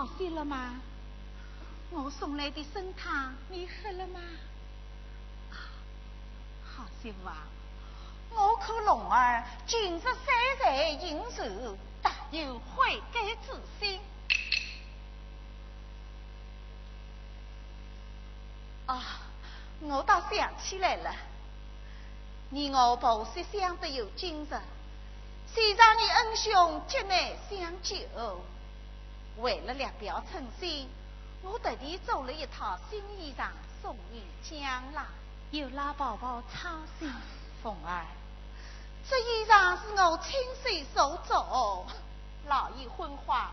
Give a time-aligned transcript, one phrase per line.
[0.00, 0.80] 好些了吗？
[1.90, 4.18] 我送来的参汤你喝了吗？
[6.64, 7.44] 好些啊！
[8.30, 10.16] 我看龙儿今日三
[10.62, 14.00] 菜应酬，大有悔改之心。
[18.86, 19.20] 啊，
[19.82, 21.14] 我倒想起来了，
[22.48, 24.60] 你我婆媳相得有今日，
[25.54, 28.40] 谁让你恩兄结难相救？
[29.40, 30.88] 为了略表诚心，
[31.42, 33.48] 我特地做了一套新衣裳
[33.82, 35.04] 送你将来。
[35.50, 36.68] 有老宝宝操
[36.98, 37.12] 心，
[37.62, 38.06] 凤儿，
[39.08, 41.86] 这衣裳是我亲手所做，
[42.46, 43.50] 老爷昏花，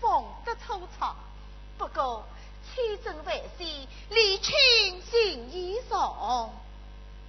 [0.00, 1.16] 缝得粗糙，
[1.76, 2.24] 不过
[2.64, 3.64] 千真万确，
[4.10, 6.50] 礼轻情意重。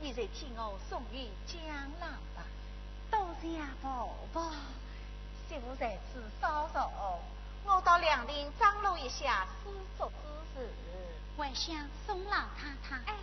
[0.01, 1.59] 你再替我送与江
[1.99, 2.43] 郎吧。
[3.09, 4.51] 多谢宝宝。
[5.47, 7.19] 媳妇在此稍坐，
[7.65, 10.69] 我到凉亭张罗一下施作之事。
[11.37, 11.75] 还想
[12.05, 12.95] 送老太太。
[13.05, 13.15] 哎。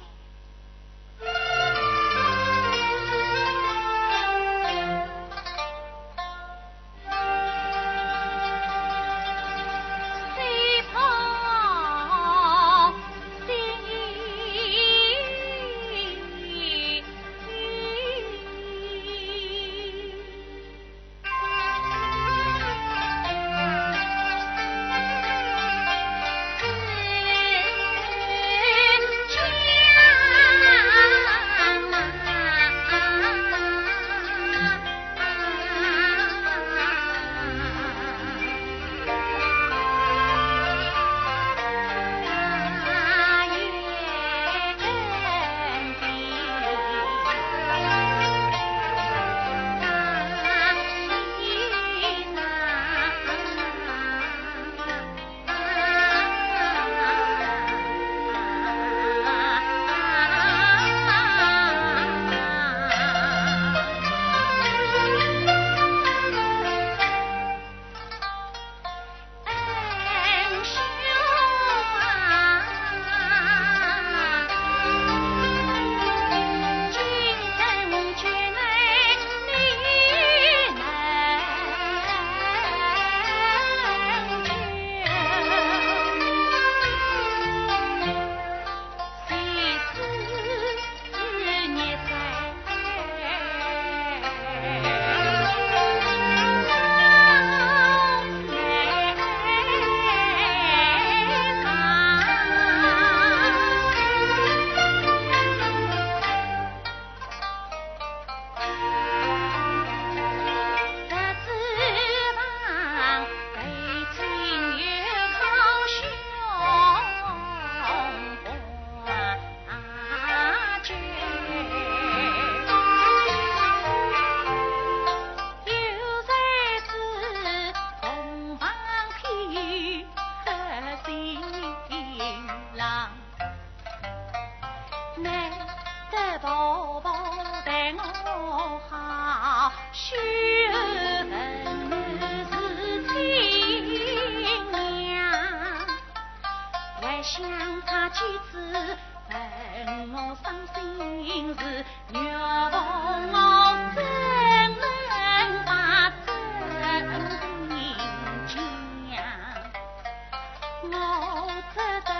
[161.74, 162.10] 只得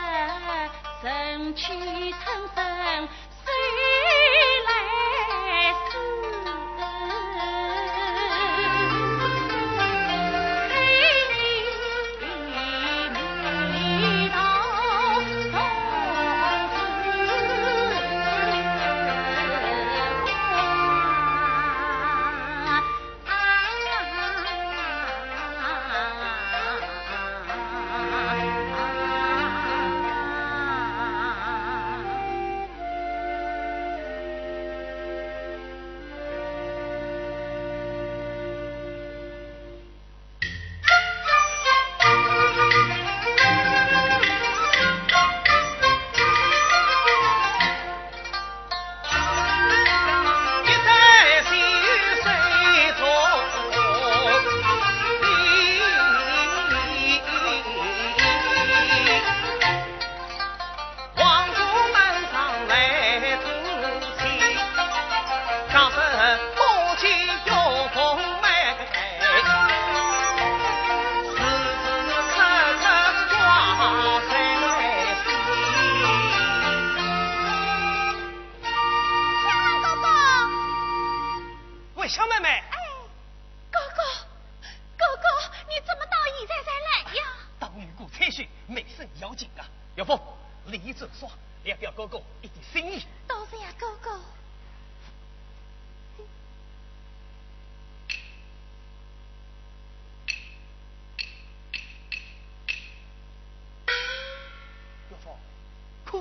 [1.02, 3.08] 成去春城，
[3.44, 3.46] 谁
[4.66, 6.27] 来守？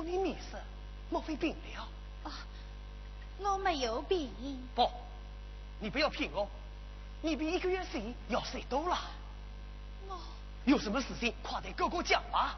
[0.08, 0.58] 你面色
[1.10, 1.88] 莫非病了？
[2.24, 2.32] 哦，
[3.40, 4.30] 我没有病。
[4.74, 4.90] 不，
[5.80, 6.50] 你不要骗我，
[7.22, 8.98] 你比一个月前要瘦多了。
[10.08, 10.18] 我
[10.64, 12.58] 有什么事情，快点跟我讲吧。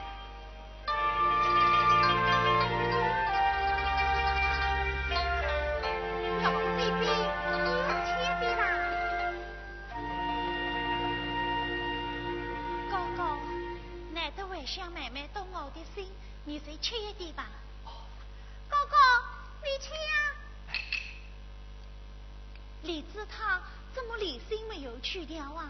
[25.21, 25.69] 去掉啊？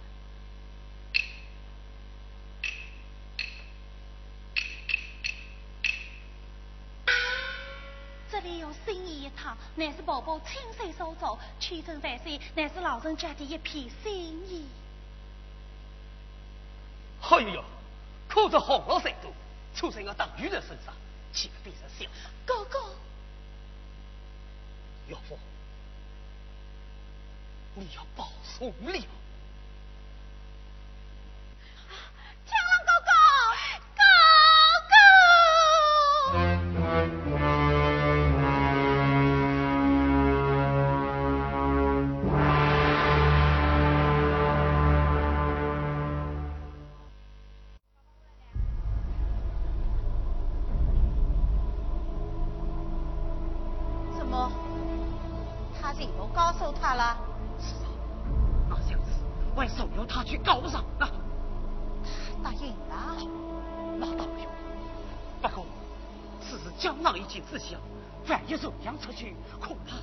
[8.31, 14.13] 这里有新意一套，乃是宝宝亲手所做，千真万确，乃是老人家的一片心
[14.47, 14.65] 意。
[17.21, 17.63] 哎呦呦，
[18.29, 19.33] 可这红了三多，
[19.75, 20.93] 出在我当女人身上，
[21.33, 22.31] 岂不变成笑话？
[22.45, 22.79] 哥哥，
[25.09, 25.37] 岳父，
[27.75, 29.05] 你要保重了。
[56.61, 57.17] 受他了？
[57.59, 57.89] 是啊，
[58.69, 59.09] 那样子
[59.55, 61.07] 为什么他去告状他？
[62.43, 63.17] 答应了。
[63.97, 64.49] 那倒没有。
[65.41, 65.65] 不过，
[66.39, 67.79] 此时江南已经知晓，
[68.29, 69.95] 万一怎样出去，恐怕……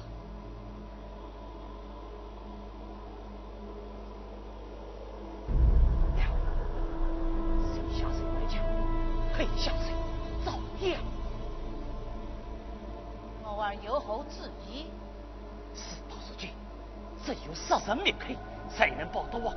[19.41, 19.55] 我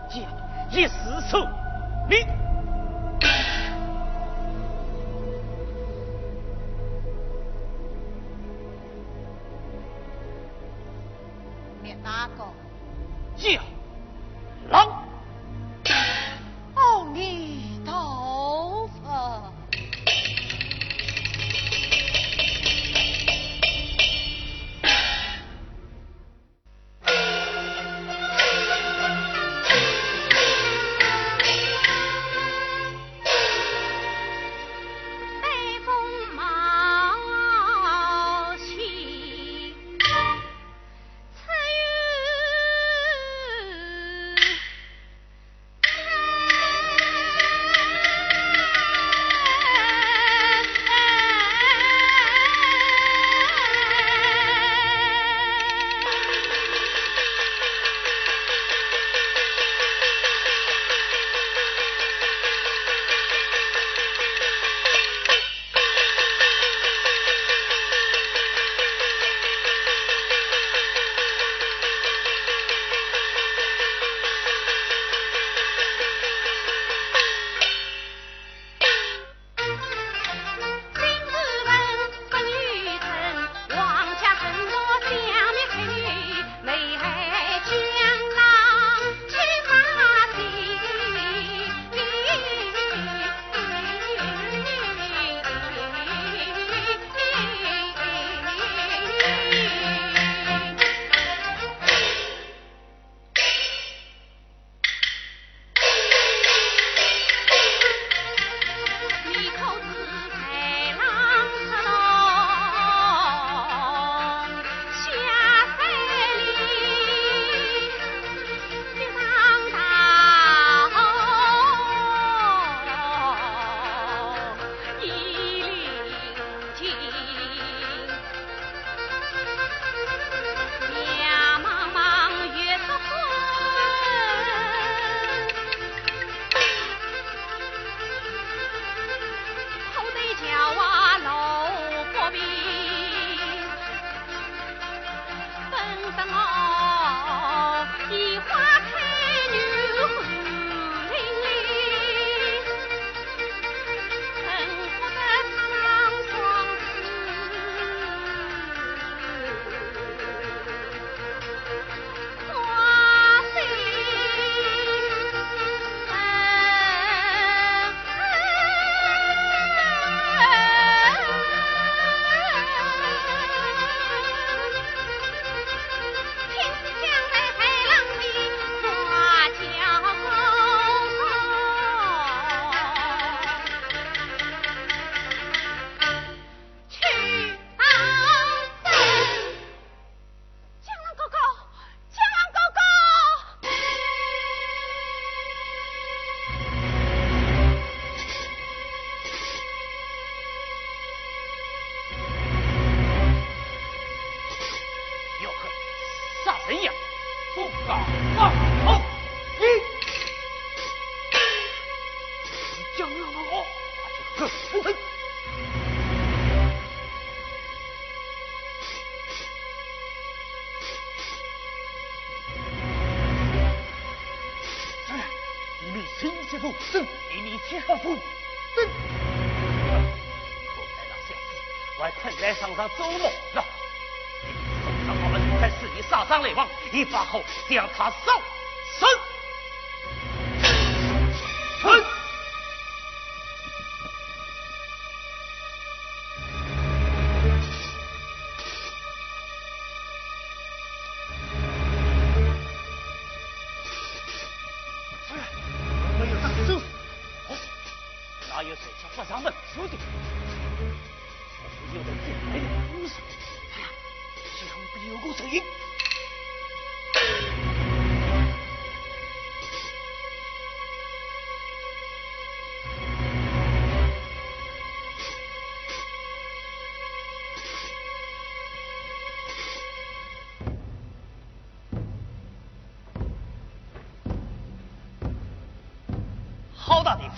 [237.12, 238.51] 发后将他送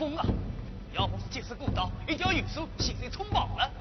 [0.04, 0.26] 疯了！
[0.94, 3.72] 要不是及时顾到，一条运输现在冲跑了。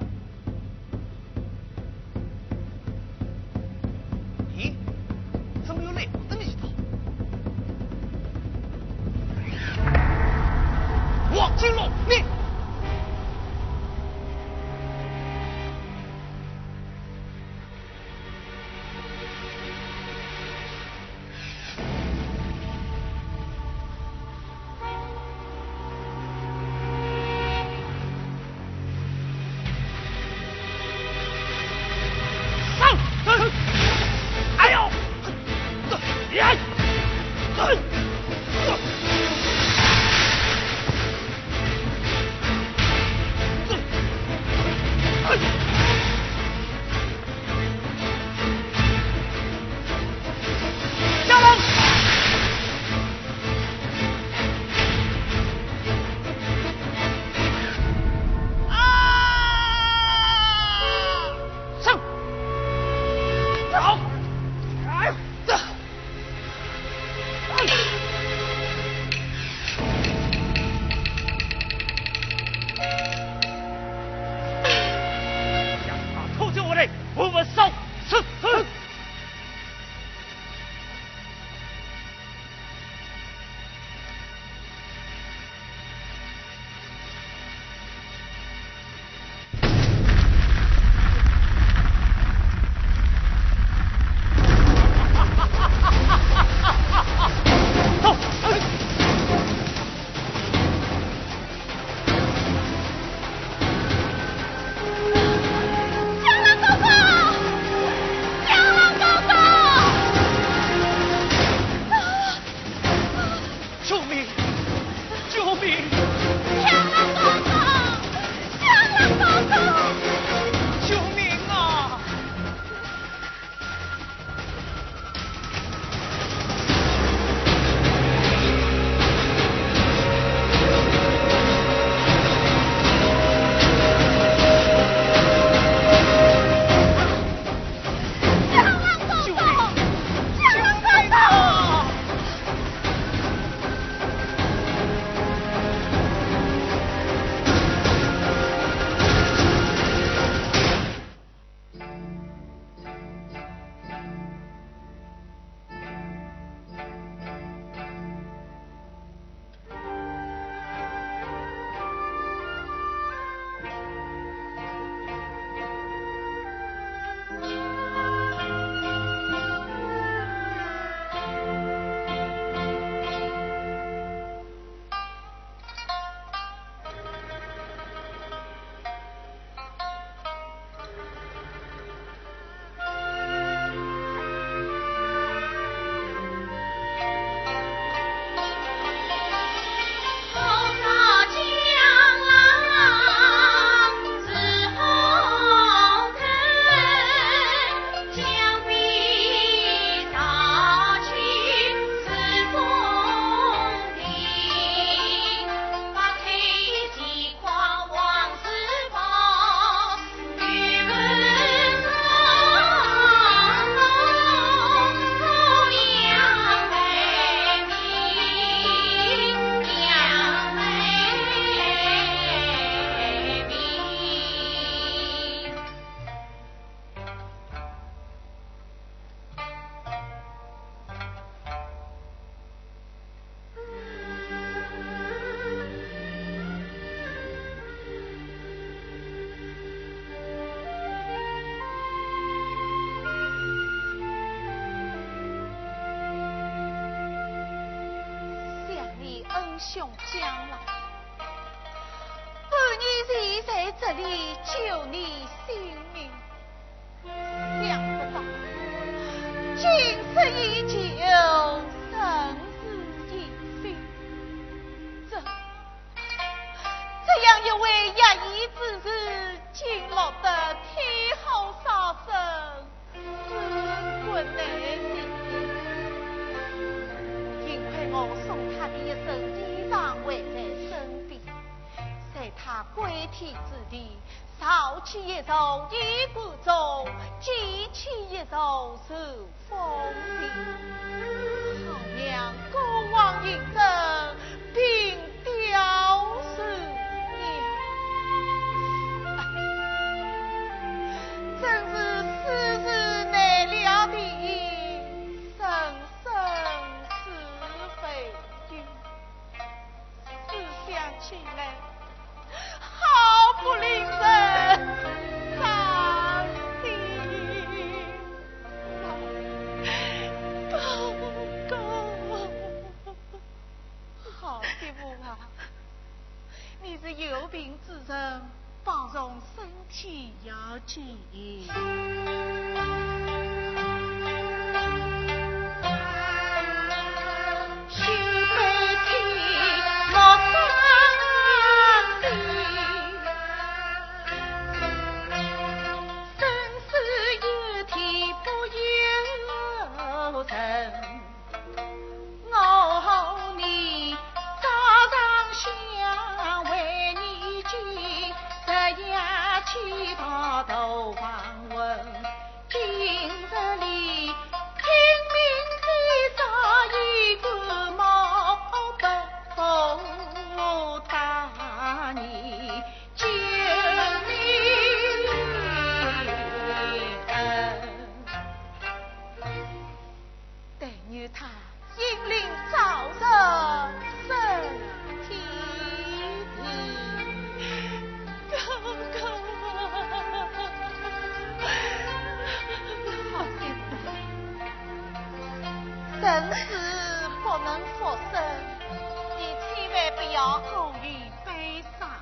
[400.23, 401.99] 好好一杯茶，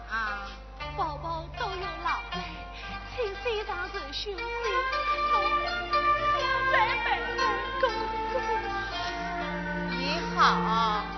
[0.96, 2.38] 宝宝都有老奶，
[3.10, 4.38] 才非常是幸。
[4.38, 4.44] 会
[5.32, 5.42] 好好
[6.72, 7.08] 拜拜，
[9.90, 10.00] 你
[10.36, 11.11] 好。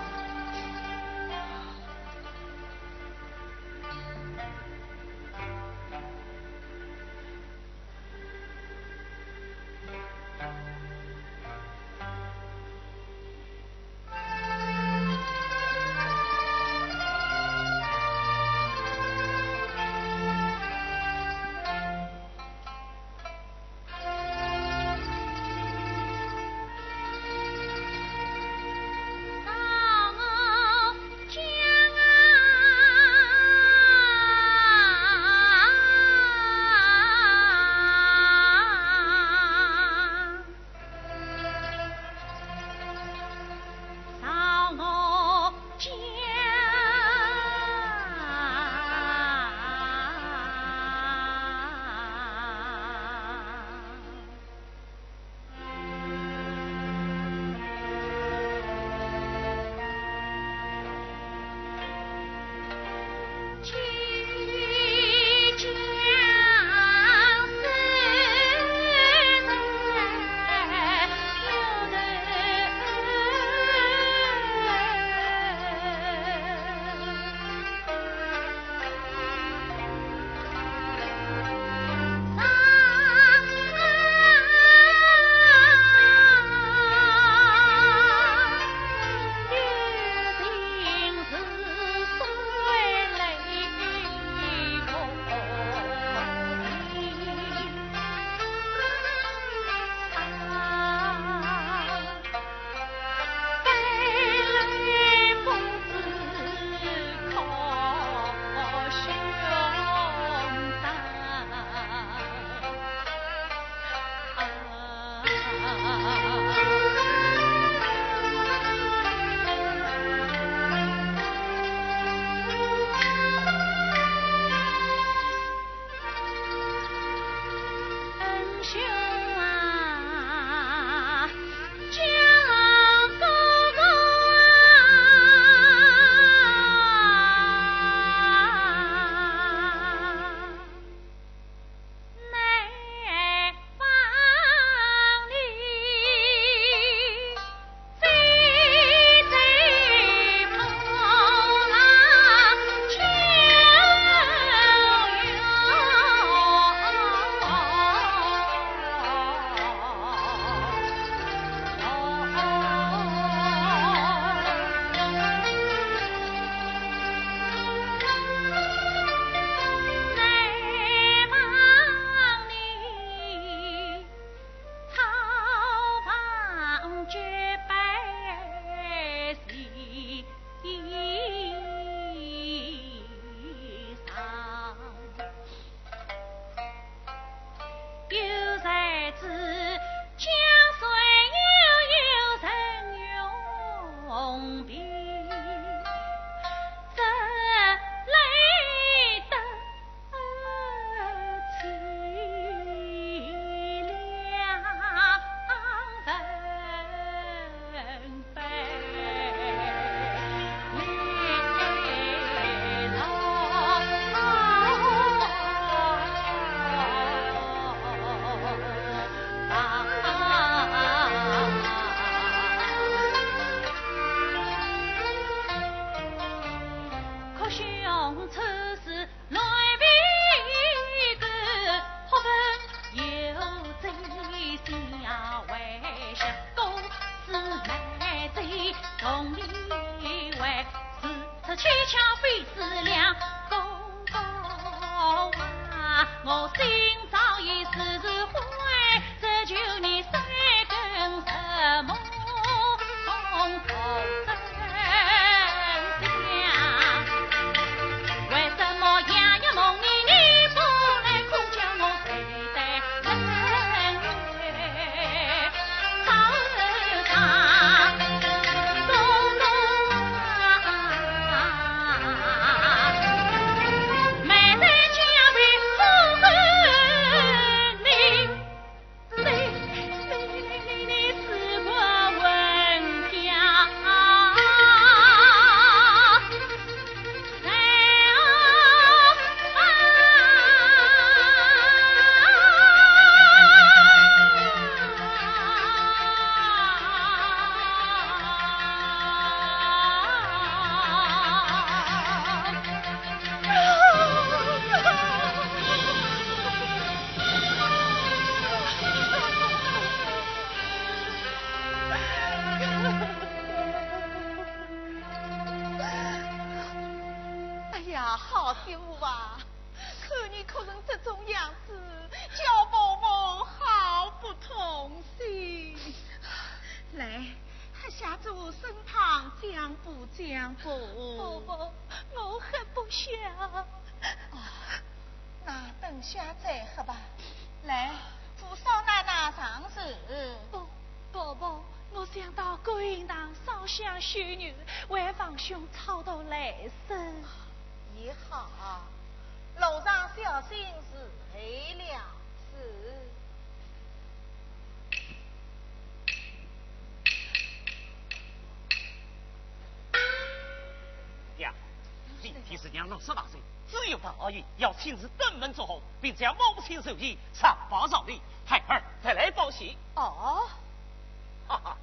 [362.84, 369.76] 娘六十八岁，只有他而已，要亲自登门祝贺，并将母亲寿衣上报朝礼，孩儿再来报喜。
[369.94, 370.46] 哦，
[371.48, 371.76] 哈哈，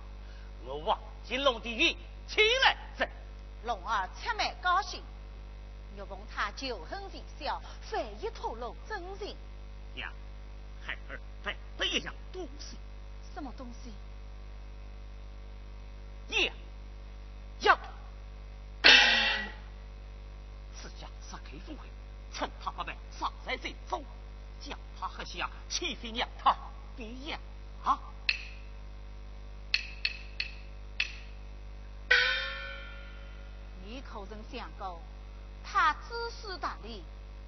[0.65, 1.95] 我望金龙的玉
[2.27, 3.07] 起来这。
[3.63, 5.01] 龙儿却蛮高兴，
[5.95, 9.35] 玉凤他旧恨未消，非一吐露真情。
[9.95, 10.11] 娘，
[10.85, 12.77] 孩儿带了一样东西。
[13.33, 13.91] 什么东西？
[16.27, 16.53] 娘，
[25.31, 26.53] 下，欺负娘他，
[26.97, 27.39] 别样
[27.85, 27.97] 啊！
[33.85, 34.99] 你可曾想过，
[35.63, 37.01] 他知书达理，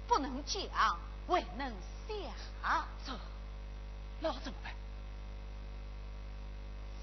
[0.08, 1.70] 不能讲，未能
[2.08, 2.14] 下。
[3.04, 3.12] 这
[4.20, 4.72] 那怎么办？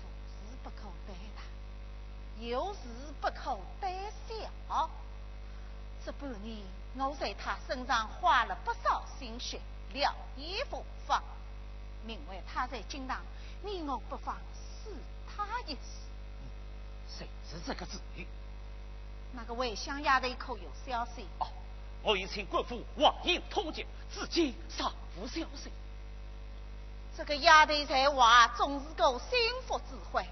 [0.02, 0.10] 凡
[0.50, 2.80] 事不可怠大，有事
[3.22, 3.94] 不可怠
[4.28, 4.90] 小。
[6.04, 6.58] 这半年，
[6.98, 9.62] 我在他身上花了不少心血，
[9.94, 11.22] 了也不放。
[12.06, 13.22] 明为他在京堂，
[13.64, 14.92] 你我不妨试
[15.28, 15.80] 他一试。
[17.08, 18.26] 谁是这个主意？
[19.34, 21.28] 那个魏香丫头可有消息？
[21.39, 21.48] 哦，
[22.02, 25.72] 我已请国父王印通缉，至今尚无消息。
[27.16, 29.38] 这个丫头在华总是个心
[29.68, 30.26] 腹之患，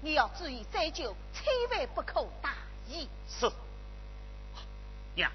[0.00, 2.54] 你要注意追究，千万不可大
[2.88, 3.08] 意。
[3.28, 3.50] 是。
[5.14, 5.30] 娘，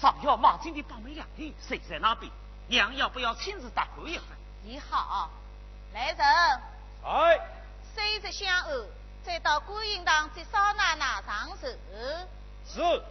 [0.00, 2.30] 上要马金的八枚两玉，谁在那边？
[2.70, 4.26] 娘要不要亲自打过一番？
[4.62, 5.28] 你好，
[5.92, 6.18] 来人。
[7.04, 7.40] 哎。
[7.96, 8.66] 收拾香案，
[9.24, 11.66] 再到观音堂接少奶奶上寿。
[12.64, 13.02] 是。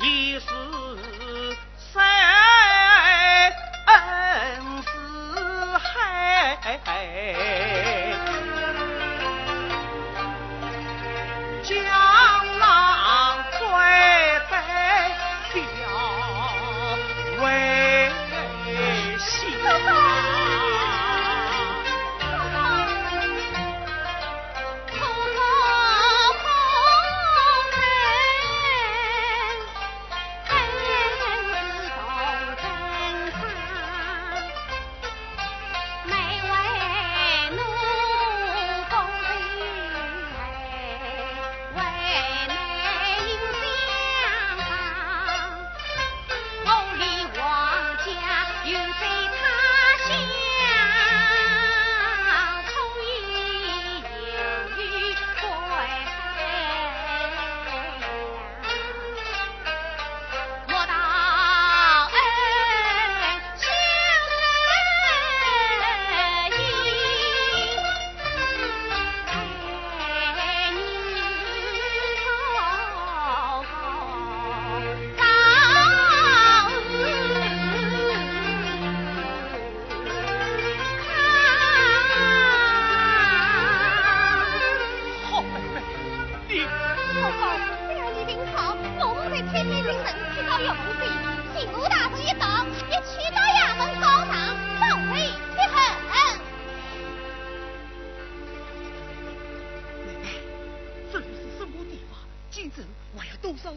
[0.00, 0.46] 一是
[1.92, 2.00] 深
[4.82, 4.86] 似
[5.78, 6.58] 海。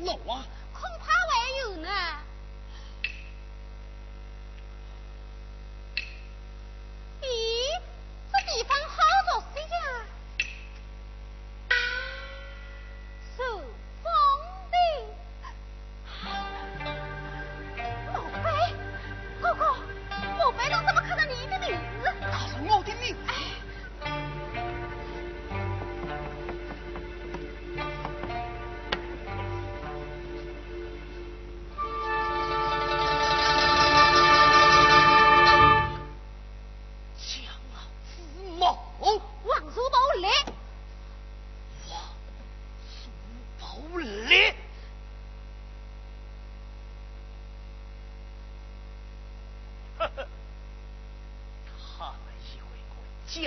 [0.04, 1.88] 老啊，恐怕还有呢。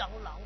[0.05, 0.44] 养老。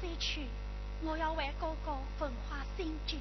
[0.00, 0.46] 西去，
[1.02, 3.18] 我要为哥哥文化心经。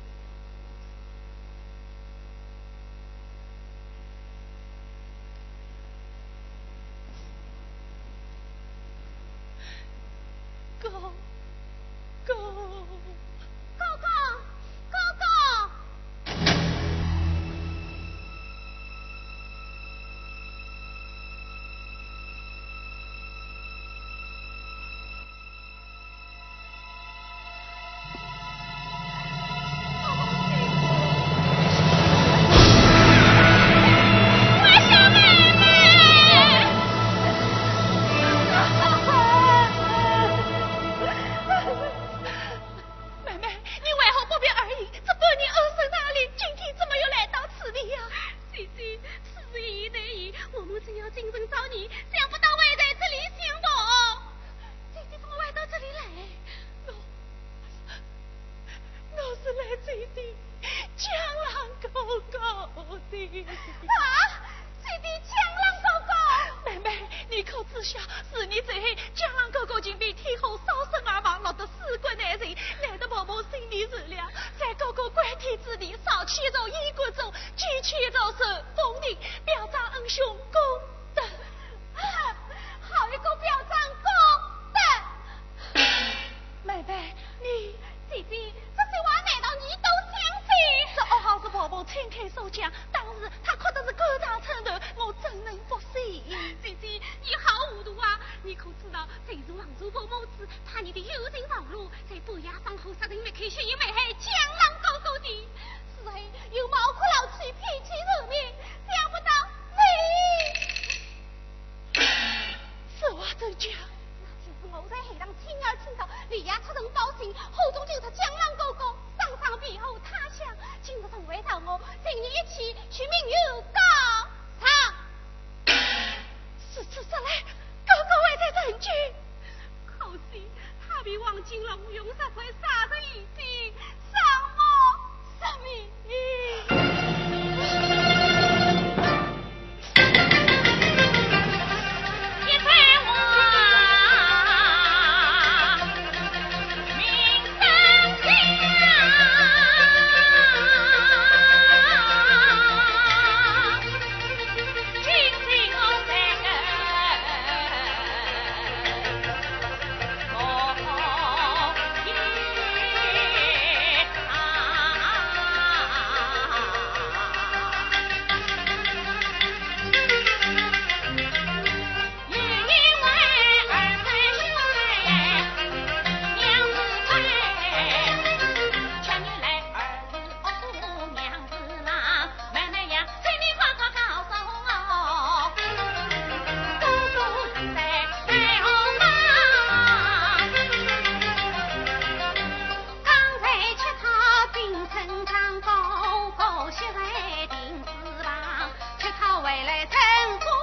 [199.58, 200.55] 未来生活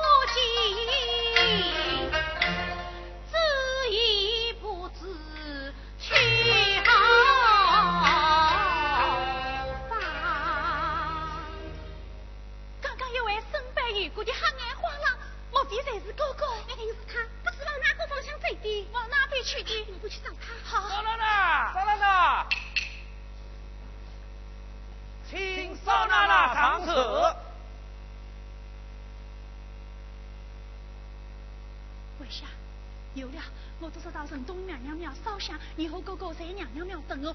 [37.22, 37.34] 娘